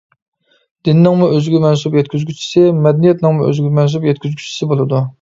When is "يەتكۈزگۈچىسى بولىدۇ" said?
4.13-5.09